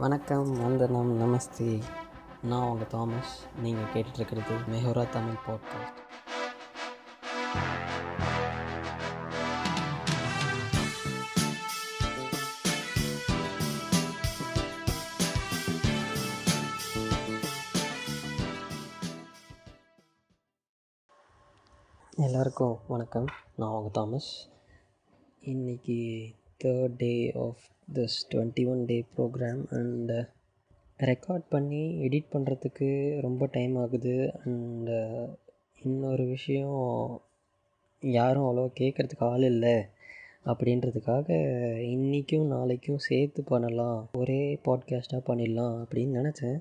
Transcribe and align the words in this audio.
வணக்கம் 0.00 0.62
வந்தனம் 0.62 1.20
நமஸ்தே. 1.20 1.82
நான் 2.42 2.68
உங்கள் 2.68 2.86
தாமஸ். 2.86 3.46
நீங்கள் 3.62 3.92
கேட்டுட்ருக்கிறது 3.92 4.56
மெஹோரா 4.70 5.08
தமிழ் 5.08 5.34
பாட்காஸ்ட் 5.46 5.98
எல்லாருக்கும் 22.16 22.78
வணக்கம். 22.88 23.26
நான் 23.56 23.70
உங்கள் 23.70 23.90
தாமஸ். 23.90 24.48
இன்னைக்கு 25.40 26.28
third 26.60 26.96
day 26.96 27.14
of 27.38 27.62
this 27.88 28.18
twenty 28.30 28.64
one 28.66 28.82
day 28.84 28.98
program 29.14 29.62
and 29.70 30.12
record 31.00 31.44
பண்ணி 31.48 31.82
எடிட் 32.06 32.32
பண்ணுறதுக்கு 32.32 32.88
ரொம்ப 33.20 33.42
டைம் 33.52 33.74
ஆகுது 33.76 34.14
அண்டு 34.40 34.96
uh, 34.96 35.28
இன்னொரு 35.82 36.24
விஷயம் 36.26 36.80
யாரும் 38.02 38.46
அவ்வளோ 38.46 38.64
கேட்குறதுக்கு 38.80 39.24
ஆள் 39.26 39.44
இல்லை 39.44 39.76
அப்படின்றதுக்காக 40.44 41.28
இன்றைக்கும் 41.94 42.50
நாளைக்கும் 42.52 43.04
சேர்த்து 43.06 43.40
பண்ணலாம் 43.44 43.98
ஒரே 44.12 44.40
பாட்காஸ்ட்டாக 44.64 45.22
பண்ணிடலாம் 45.26 45.74
அப்படின்னு 45.82 46.18
நினச்சேன். 46.20 46.58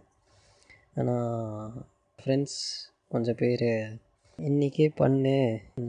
ஆனால் 0.95 1.75
ஃப்ரெண்ட்ஸ் 2.19 2.59
கொஞ்சம் 3.07 3.39
பேர் 3.41 3.69
இன்றைக்கே 4.39 4.87
பண்ணு 4.95 5.37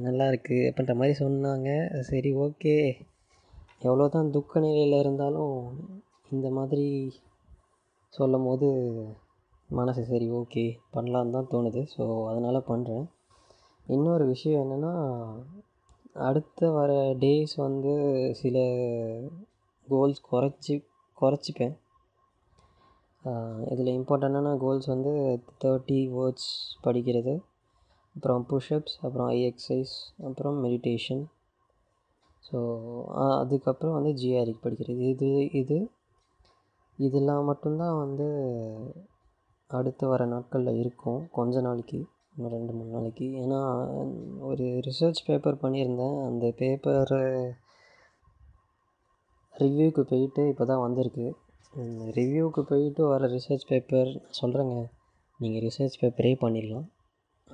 நல்லாயிருக்கு 0.01 0.59
அப்படின்ற 0.69 0.95
மாதிரி 0.95 1.17
சொன்னாங்க. 1.25 1.71
சரி 2.03 2.33
ஓகே 2.47 2.77
எவ்வளோ 3.81 4.07
தான் 4.15 4.33
துக்க 4.35 4.61
நிலையில் 4.65 4.97
இருந்தாலும் 5.03 5.55
இந்த 6.35 6.47
மாதிரி 6.57 6.87
சொல்லும் 8.15 8.47
போது 8.49 8.69
மனசு 9.71 10.03
சரி 10.11 10.27
ஓகே 10.39 10.65
பண்ணலான்னு 10.95 11.35
தான் 11.37 11.51
தோணுது. 11.53 11.83
ஸோ 11.95 12.03
அதனால் 12.31 12.69
பண்ணுறேன் 12.71 13.05
இன்னொரு 13.87 14.25
விஷயம் 14.33 14.63
என்னென்னா 14.65 14.93
அடுத்த 16.29 16.71
வர 16.79 16.93
டேஸ் 17.23 17.55
வந்து 17.67 17.93
சில 18.41 18.57
கோல்ஸ் 19.89 20.21
குறைச்சி 20.31 20.75
குறைச்சிப்பேன். 21.19 21.75
இதில் 23.73 23.97
இம்பார்ட்டண்டான 23.99 24.57
கோல்ஸ் 24.65 24.89
வந்து 24.95 25.13
தேர்ட்டி 25.65 26.01
வேர்ட்ஸ் 26.17 26.51
படிக்கிறது. 26.85 27.35
அப்புறம் 28.17 28.45
புஷ்அப்ஸ் 28.51 28.97
அப்புறம் 29.05 29.29
ஐ 29.37 29.41
எக்ஸசைஸ் 29.51 29.95
அப்புறம் 30.29 30.57
மெடிடேஷன் 30.67 31.23
ஸோ 32.45 32.59
அதுக்கப்புறம் 33.39 33.97
வந்து 33.99 34.13
ஜிஆர்இ 34.21 34.55
படிக்கிறது. 34.65 35.03
இது 35.15 35.29
இது 35.61 35.79
இதெல்லாம் 36.99 37.49
மட்டும்தான் 37.51 38.01
வந்து 38.05 38.27
அடுத்து 39.71 40.05
வர 40.13 40.23
நாட்களில் 40.27 40.81
இருக்கும். 40.83 41.21
கொஞ்ச 41.39 41.61
நாளைக்கு 41.67 41.99
இன்னும் 42.35 42.53
ரெண்டு 42.57 42.73
மூணு 42.77 42.91
நாளைக்கு. 42.97 43.27
ஏன்னா 43.43 43.61
ஒரு 44.51 44.67
ரிசர்ச் 44.89 45.21
பேப்பர் 45.29 45.63
பண்ணியிருந்தேன். 45.65 46.17
அந்த 46.29 46.47
பேப்பரை 46.61 47.21
ரிவ்யூக்கு 49.55 50.03
போயிட்டு 50.11 50.43
இப்போ 50.51 50.65
தான் 50.65 50.85
வந்திருக்கு 50.87 51.27
ரிவ்யூவுக்கு 52.19 52.63
போயிட்டு 52.71 53.03
வர 53.13 53.27
ரிசர்ச் 53.35 53.69
பேப்பர் 53.71 54.11
சொல்கிறேங்க 54.41 54.77
நீங்கள் 55.41 55.65
ரிசர்ச் 55.67 56.01
பேப்பரே 56.01 56.33
பண்ணிடலாம். 56.45 56.87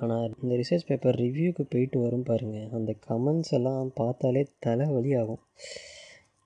ஆனால் 0.03 0.33
இந்த 0.43 0.53
ரிசர்ச் 0.61 0.89
பேப்பர் 0.89 1.19
ரிவ்யூக்கு 1.23 1.65
போயிட்டு 1.73 1.99
வரும் 2.01 2.27
பாருங்கள் 2.31 2.73
அந்த 2.79 2.93
கமெண்ட்ஸ் 3.09 3.55
எல்லாம் 3.59 3.93
பார்த்தாலே 4.01 4.43
தலைவலி 4.67 5.13
ஆகும். 5.21 5.43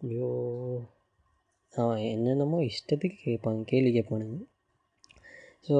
ஐயோ. 0.00 0.28
அவன் 1.72 2.02
என்னென்னமோ 2.14 2.58
இஷ்டத்துக்கு 2.70 3.18
கேட்பாங்க 3.24 3.62
கேள்வி 3.72 3.90
கேட்பானுங்க. 3.96 4.38
ஸோ 5.68 5.76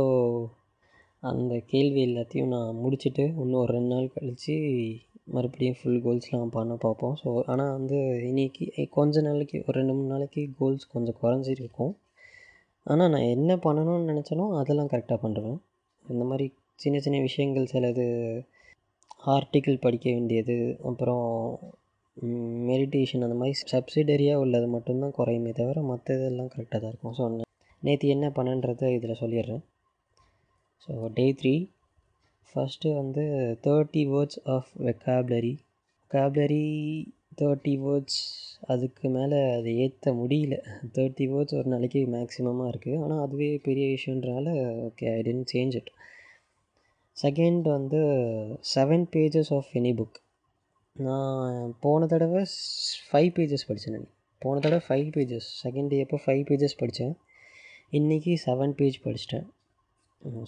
அந்த 1.23 1.55
கேள்வி 1.73 2.01
எல்லாத்தையும் 2.09 2.53
நான் 2.57 2.79
முடிச்சுட்டு 2.83 3.25
இன்னும் 3.43 3.63
ஒரு 3.63 3.73
ரெண்டு 3.73 3.93
நாள் 3.95 4.13
கழித்து 4.15 4.55
மறுபடியும் 5.35 5.79
ஃபுல் 5.81 6.03
கோல்ஸ்லாம் 6.05 6.55
பண்ண 6.57 6.75
பார்ப்போம். 6.85 7.17
ஸோ 7.23 7.31
ஆனால் 7.53 7.75
வந்து 7.79 7.99
இன்றைக்கி 8.31 8.65
கொஞ்ச 8.97 9.21
நாளைக்கு 9.21 9.59
ஒரு 9.67 9.77
ரெண்டு 9.81 9.95
மூணு 9.97 10.09
நாளைக்கு 10.15 10.43
கோல்ஸ் 10.59 10.93
கொஞ்சம் 10.95 11.19
குறைஞ்சிருக்கும். 11.23 11.93
ஆனால் 12.87 13.13
நான் 13.15 13.33
என்ன 13.37 13.53
பண்ணணும்னு 13.67 14.11
நினச்சனோ 14.13 14.45
அதெல்லாம் 14.61 14.91
கரெக்டாக 14.93 15.19
பண்ணுறேன் 15.25 15.59
இந்த 16.05 16.25
மாதிரி 16.25 16.47
சின்ன 16.81 16.97
சின்ன 17.05 17.19
விஷயங்கள் 17.29 17.71
சிலது 17.73 18.07
ஆர்டிக்கிள் 19.35 19.83
படிக்க 19.85 20.07
வேண்டியது 20.17 20.57
அப்புறம் 20.91 21.27
மெடிடேஷன் 22.69 23.25
அந்த 23.27 23.37
மாதிரி 23.41 23.57
சப்சிடரியாக 23.73 24.43
உள்ளது 24.45 24.67
மட்டும்தான் 24.75 25.17
குறையுமே 25.19 25.53
தவிர 25.59 25.83
மற்ற 25.91 26.17
இதெல்லாம் 26.19 26.51
கரெக்டாக 26.55 26.81
தான் 26.83 26.93
இருக்கும். 26.93 27.15
ஸோ 27.19 27.25
நேற்று 27.83 28.09
என்ன 28.15 28.27
பண்ணன்றதை 28.39 28.89
இதில் 28.97 29.21
சொல்லிடுறேன். 29.23 29.63
ஸோ 30.85 30.93
டே 31.19 31.27
த்ரீ 31.41 31.55
ஃபஸ்ட்டு 32.49 32.95
வந்து 33.01 33.25
thirty 33.67 34.03
words 34.13 34.41
of 34.55 34.71
vocabulary 34.87 35.53
vocabulary 36.01 36.65
thirty 37.41 37.75
words 37.85 38.21
அதுக்கு 38.73 39.09
மேலே 39.17 39.39
அதை 39.57 39.73
ஏற்ற 39.85 40.13
முடியல. 40.21 40.55
தேர்ட்டி 40.97 41.27
வேர்ட்ஸ் 41.33 41.57
ஒரு 41.61 41.69
நாளைக்கு 41.75 42.01
மேக்ஸிமமாக 42.17 42.73
இருக்குது 42.73 43.01
ஆனால் 43.05 43.23
அதுவே 43.27 43.51
பெரிய 43.69 43.87
விஷயன்றனால 43.97 44.49
okay 44.89 45.09
I 45.17 45.21
didn't 45.29 45.51
change 45.55 45.77
it 45.81 45.93
second 47.23 47.65
வந்து 47.77 48.01
seven 48.75 49.07
pages 49.15 49.53
of 49.59 49.71
any 49.81 49.93
book 49.99 50.19
நான் 50.97 51.75
போன 51.81 52.07
தடவை 52.07 52.43
ஃபைவ் 53.09 53.31
பேஜஸ் 53.39 53.67
படித்தேன் 53.69 54.07
போன 54.43 54.61
தடவை 54.67 54.83
ஃபைவ் 54.87 55.09
பேஜஸ் 55.17 55.49
செகண்ட் 55.65 55.91
டே 55.93 55.99
அப்போ 56.05 56.19
ஃபைவ் 56.25 56.45
பேஜஸ் 56.51 56.79
படித்தேன் 56.83 57.15
இன்றைக்கி 57.99 58.33
seven 58.45 58.73
page 58.79 58.97
படிச்சிட்டேன். 59.05 59.47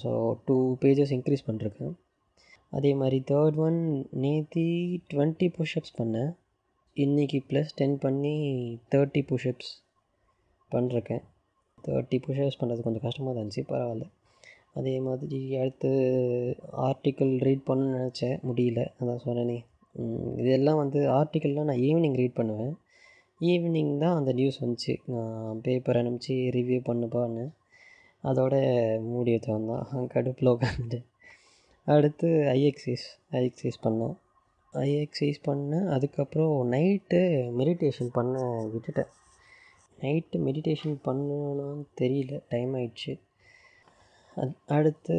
so 0.02 0.10
two 0.46 0.56
pages 0.82 1.12
increase 1.16 1.46
பண்ணிருக்கேன். 1.46 1.94
அதே 2.70 2.90
மாதிரி 2.94 3.18
தேர்ட் 3.30 3.58
ஒன் 3.66 3.78
நேத்தி 4.24 4.66
டுவெண்ட்டி 5.10 5.48
புஷ்அப்ஸ் 5.56 5.94
பண்ணேன். 6.00 6.30
இன்றைக்கி 6.96 7.38
ப்ளஸ் 7.50 7.72
டென் 7.74 7.96
பண்ணி 7.98 8.34
தேர்ட்டி 8.92 9.22
புஷ்அப்ஸ் 9.30 9.72
பண்ணிருக்கேன். 10.72 11.24
தேர்ட்டி 11.84 12.18
புஷ்அப்ஸ் 12.26 12.60
பண்ணுறது 12.60 12.86
கொஞ்சம் 12.86 13.04
கஷ்டமாக 13.06 13.32
தான் 13.34 13.42
இருந்துச்சு 13.42 13.64
பரவாயில்ல. 13.72 14.06
அதே 14.74 14.98
மாதிரி 15.00 15.56
அடுத்து 15.56 15.88
ஆர்டிக்கல் 16.76 17.38
ரீட் 17.38 17.66
பண்ணணும்னு 17.66 18.02
நினச்சேன். 18.02 18.38
முடியல. 18.52 18.86
அதான் 19.00 19.18
சொன்னேனே. 19.24 19.64
இதெல்லாம் 20.38 20.76
வந்து 20.76 21.00
ஆர்டிக்கல்லாம் 21.00 21.64
நான் 21.64 21.76
ஈவினிங் 21.76 22.14
ரீட் 22.14 22.32
பண்ணுவேன். 22.32 22.76
ஈவினிங் 23.40 23.98
தான் 23.98 24.16
அந்த 24.16 24.32
நியூஸ் 24.32 24.64
வந்துச்சு. 24.64 24.96
நான் 25.04 25.60
பேப்பர் 25.60 25.96
அனுப்பிச்சி 25.96 26.28
ரிவ்யூ 26.28 26.80
பண்ணுப்பான்னு. 26.86 27.50
அதோட 28.24 28.54
மூடி 29.00 29.34
வச்சவன் 29.34 29.66
தான். 29.66 30.06
கடுப்பில் 30.06 30.56
உட்காந்துட்டு 30.56 31.04
அடுத்து 31.84 32.28
ஐஎக்ஸைஸ் 32.28 33.06
ஐஎக்ஸைஸ் 33.32 33.78
பண்ணேன். 33.82 34.16
ஐஎக்ஸைஸ் 34.72 35.40
பண்ணேன். 35.46 35.86
அதுக்கப்புறம் 35.86 36.72
நைட்டு 36.72 37.20
மெடிடேஷன் 37.58 38.08
பண்ண 38.12 38.64
விட்டுட்டேன். 38.64 39.08
நைட்டு 40.00 40.36
மெடிடேஷன் 40.36 40.96
பண்ணணும்னு 41.04 41.84
தெரியல. 42.00 42.42
டைம் 42.48 42.74
ஆயிடுச்சு. 42.74 43.20
அடுத்து 44.76 45.16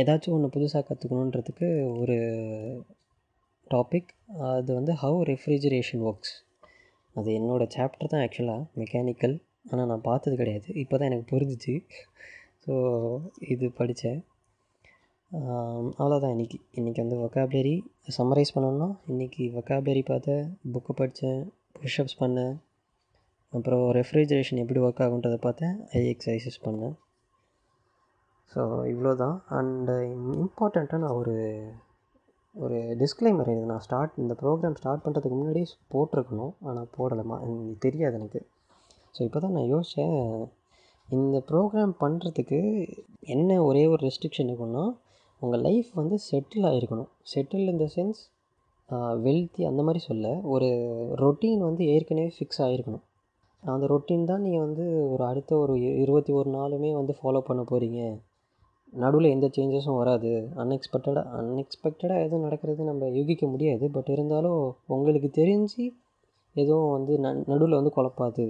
ஏதாச்சும் 0.00 0.34
ஒன்று 0.36 0.54
புதுசாக 0.54 0.82
கற்றுக்கணுன்றதுக்கு 0.86 1.68
ஒரு 2.02 2.16
டாபிக் 3.70 4.10
அது 4.54 4.70
வந்து 4.78 4.92
ஹவு 5.02 5.18
ரெஃப்ரிஜரேஷன் 5.32 6.02
ஒர்க்ஸ் 6.08 6.34
அது 7.16 7.28
என்னோடய 7.38 7.72
சாப்டர் 7.76 8.10
தான் 8.12 8.22
ஆக்சுவலாக 8.24 8.66
மெக்கானிக்கல் 8.80 9.36
ஆனால் 9.70 9.88
நான் 9.90 10.08
பார்த்தது 10.08 10.34
கிடையாது. 10.40 10.68
இப்போ 10.82 10.94
தான் 10.96 11.08
எனக்கு 11.10 11.26
புரிஞ்சிச்சு. 11.32 11.74
ஸோ 12.64 12.72
இது 13.52 13.66
படித்தேன் 13.80 14.20
அவ்வளோதான் 16.00 16.32
இன்றைக்கி 16.34 16.58
இன்றைக்கி 16.78 17.00
வந்து 17.02 17.18
ஒக்காபுலரி 17.26 17.74
சம்மரைஸ் 18.16 18.54
பண்ணோம்னா 18.56 18.88
இன்றைக்கி 19.12 19.44
ஒக்காபுலரி 19.60 20.02
பார்த்தேன் 20.12 20.44
புக்கு 20.74 20.94
படித்தேன் 21.00 21.40
புஷ்அப்ஸ் 21.78 22.20
பண்ணேன். 22.22 22.54
அப்புறம் 23.52 23.84
ரெஃப்ரிஜரேஷன் 23.98 24.62
எப்படி 24.64 24.80
ஒர்க் 24.86 25.04
ஆகுன்றதை 25.06 25.38
பார்த்தேன் 25.46 25.76
ஐ 25.98 26.02
எக்ஸசைசஸ் 26.14 26.60
பண்ணேன். 26.66 26.96
ஸோ 28.52 28.60
இவ்வளோ 28.92 29.12
தான் 29.22 29.36
அண்டு 29.58 29.94
இம்பார்ட்டண்ட்டாக 30.42 31.02
நான் 31.04 31.18
ஒரு 31.20 31.34
ஒரு 32.56 32.78
டிஸ்க்ளைமர் 33.02 33.50
இது 33.52 33.66
நான் 33.72 33.84
ஸ்டார்ட் 33.84 34.14
இந்த 34.22 34.34
ப்ரோக்ராம் 34.40 34.78
ஸ்டார்ட் 34.78 35.02
பண்ணுறதுக்கு 35.04 35.36
முன்னாடியே 35.40 35.66
போட்டிருக்கணும். 35.94 36.54
ஆனால் 36.68 36.88
போடலைமா 36.96 37.36
தெரியாது 37.84 38.16
எனக்கு. 38.20 38.40
ஸோ 39.14 39.20
இப்போ 39.26 39.38
தான் 39.44 39.54
நான் 39.56 39.70
யோசித்தேன் 39.74 40.16
இந்த 41.08 41.36
ப்ரோக்ராம் 41.50 41.92
பண்ணுறதுக்கு 42.02 42.58
என்ன 43.34 43.60
ஒரே 43.68 43.84
ஒரு 43.92 44.00
ரெஸ்ட்ரிக்ஷன் 44.08 44.50
இருக்குன்னா 44.50 44.84
உங்கள் 45.42 45.62
லைஃப் 45.66 45.90
வந்து 46.00 46.16
settle 46.28 46.66
ஆகிருக்கணும் 46.70 47.10
settle 47.32 47.70
in 47.72 47.80
the 47.82 47.86
sense 47.96 48.20
wealthy 49.26 49.62
அந்த 49.70 49.80
மாதிரி 49.86 50.00
சொல்ல. 50.08 50.26
ஒரு 50.54 50.68
ரொட்டீன் 51.22 51.62
வந்து 51.68 51.84
ஏற்கனவே 51.94 52.30
ஃபிக்ஸ் 52.36 52.60
ஆகிருக்கணும் 52.66 53.04
அந்த 53.62 53.86
ரொட்டீன் 53.92 54.28
தான் 54.30 54.44
நீங்கள் 54.46 54.66
வந்து 54.66 54.84
ஒரு 55.12 55.22
அடுத்த 55.30 55.52
ஒரு 55.62 55.74
இருபத்தி 56.02 56.34
ஒரு 56.40 56.50
நாளுமே 56.58 56.90
வந்து 56.98 57.14
ஃபாலோ 57.18 57.42
பண்ண 57.48 57.62
போகிறீங்க 57.70 58.00
நடுவில் 58.92 59.34
எந்த 59.34 59.46
சேஞ்சஸும் 59.56 59.98
வராது. 60.00 60.30
அன்எக்ஸ்பெக்டடாக 60.62 61.24
அன்எக்ஸ்பெக்டடாக 61.40 62.24
எதுவும் 62.26 62.46
நடக்கிறது 62.46 62.90
நம்ம 62.90 63.08
யூகிக்க 63.18 63.44
முடியாது. 63.46 63.84
பட் 63.96 64.10
இருந்தாலும் 64.16 64.60
உங்களுக்கு 64.96 65.30
தெரிஞ்சு 65.40 65.82
எதுவும் 66.56 66.92
வந்து 66.96 67.12
ந 67.24 67.28
நடுவில் 67.52 67.78
வந்து 67.78 67.96
குழப்பாது. 67.96 68.46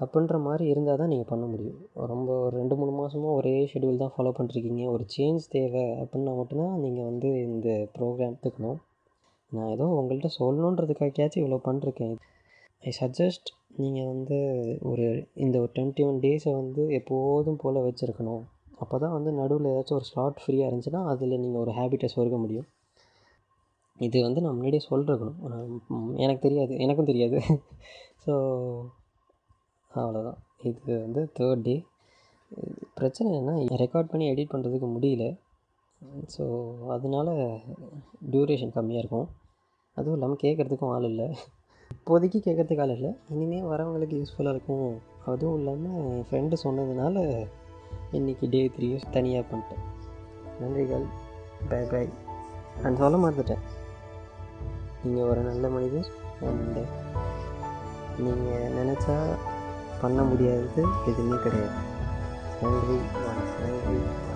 அப்படின்ற 0.00 0.36
மாதிரி 0.46 0.64
இருந்தால் 0.72 1.00
தான் 1.00 1.12
நீங்கள் 1.12 1.30
பண்ண 1.30 1.44
முடியும். 1.52 1.78
ரொம்ப 2.12 2.28
ஒரு 2.44 2.54
ரெண்டு 2.60 2.74
மூணு 2.80 2.92
மாதமா 3.00 3.30
ஒரே 3.38 3.54
ஷெட்யூல் 3.72 4.02
தான் 4.02 4.12
ஃபாலோ 4.16 4.32
பண்ணிருக்கீங்க 4.38 4.84
ஒரு 4.94 5.04
சேஞ்ச் 5.14 5.48
தேவை 5.54 5.86
அப்படின்னா 6.02 6.34
மட்டும்தான் 6.40 6.76
நீங்கள் 6.84 7.08
வந்து 7.10 7.30
இந்த 7.48 7.68
ப்ரோக்ராம் 7.96 8.30
எடுத்துக்கணும். 8.30 8.78
நான் 9.52 9.72
ஏதோ 9.74 9.84
உங்கள்கிட்ட 9.98 10.30
சொல்லணுன்றதுக்காகச்சும் 10.40 11.42
இவ்வளோ 11.42 11.58
பண்ணிருக்கேன் 11.68 12.16
ஐ 12.82 12.92
சஜஸ்ட் 13.00 13.48
நீங்கள் 13.80 14.10
வந்து 14.12 14.36
ஒரு 14.90 15.06
இந்த 15.34 15.56
ஒரு 15.60 15.70
டுவெண்ட்டி 15.76 16.04
ஒன் 16.08 16.20
டேஸை 16.24 16.52
வந்து 16.62 16.82
எப்போதும் 16.98 17.60
போல் 17.64 17.86
வச்சுருக்கணும். 17.86 18.44
அப்போ 18.82 18.96
தான் 18.98 19.14
வந்து 19.16 19.30
நடுவில் 19.40 19.70
ஏதாச்சும் 19.72 19.98
ஒரு 20.00 20.08
ஸ்லாட் 20.10 20.42
ஃப்ரீயாக 20.42 20.68
இருந்துச்சுன்னா 20.70 21.02
அதில் 21.12 21.40
நீங்கள் 21.44 21.62
ஒரு 21.64 21.72
ஹேபிட்டை 21.78 22.08
சொருக 22.16 22.36
முடியும். 22.44 22.68
இது 24.00 24.18
வந்து 24.26 24.40
நான் 24.44 24.56
முன்னாடியே 24.56 24.82
சொல்லிருக்கணும் 24.90 25.38
எனக்கு 26.24 26.42
தெரியாது. 26.46 26.74
எனக்கும் 26.84 27.10
தெரியாது. 27.12 27.38
ஸோ 28.24 28.34
அவ்வளோதான் 29.90 30.38
இது 30.68 30.92
வந்து 31.04 31.20
தேர்ட் 31.38 31.64
டே 31.66 31.74
பிரச்சனை 32.94 33.28
என்ன 33.40 33.52
ரெக்கார்ட் 33.84 34.10
பண்ணி 34.12 34.26
எடிட் 34.32 34.52
பண்ணுறதுக்கு 34.52 34.88
முடியல. 34.96 35.24
ஸோ 36.34 36.44
அதனால 36.94 37.28
டியூரேஷன் 38.32 38.74
கம்மியாக 38.76 39.02
இருக்கும். 39.02 39.28
அதுவும் 39.96 40.16
இல்லாமல் 40.16 40.42
கேட்குறதுக்கும் 40.44 40.92
ஆள் 40.96 41.08
இல்லை. 41.12 41.28
இப்போதைக்கு 41.90 42.38
கேட்குறதுக்கு 42.46 42.84
ஆள் 42.84 42.94
இல்லை. 42.96 43.10
இனிமேல் 43.34 43.70
வரவங்களுக்கு 43.72 44.18
யூஸ்ஃபுல்லாக 44.20 44.54
இருக்கும். 44.56 44.88
அதுவும் 45.32 45.58
இல்லாமல் 45.60 45.96
என் 46.10 46.26
ஃப்ரெண்டு 46.28 46.56
சொன்னதுனால 46.64 47.16
இன்றைக்கி 48.12 48.48
டே 48.48 48.72
த்ரீ 48.78 49.10
தனியாக 49.10 49.46
பண்ணிட்டேன். 49.50 49.84
நன்றிகள். 50.62 51.04
பை 51.68 51.84
பை 51.84 52.08
நான் 52.82 52.96
சொல்ல 52.96 53.28
மறந்துட்டேன். 53.28 53.58
நீங்கள் 55.02 55.28
ஒரு 55.28 55.40
நல்ல 55.40 55.68
மனிதர். 55.68 56.06
அண்டு 56.40 56.86
நீங்கள் 58.18 58.72
நினச்சா 58.72 59.36
பண்ண 60.00 60.22
முடியாதது 60.22 60.86
எதுவுமே 61.06 61.42
கிடையாது. 61.42 61.74
நன்றி. 62.62 62.98
நன்றி. 63.60 64.26